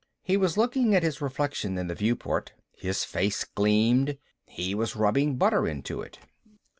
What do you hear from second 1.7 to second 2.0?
in the